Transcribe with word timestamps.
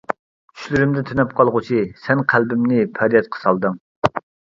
چۈشلىرىمدە 0.59 1.01
تۈنەپ 1.09 1.35
قالغۇچى، 1.39 1.81
سەن 2.05 2.23
قەلبىمنى 2.33 2.87
پەريادقا 2.97 3.43
سالدىڭ. 3.43 3.77